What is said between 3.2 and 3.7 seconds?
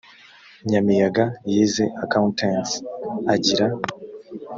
agira